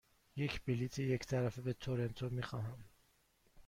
یک 0.35 0.61
بلیط 0.65 0.99
یک 0.99 1.25
طرفه 1.25 1.61
به 1.61 1.73
تورنتو 1.73 2.29
می 2.29 2.43
خواهم. 2.43 2.85